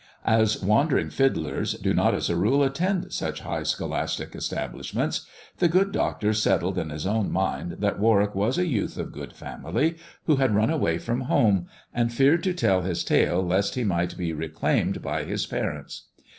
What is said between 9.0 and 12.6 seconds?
good family who had run away from home, and feared to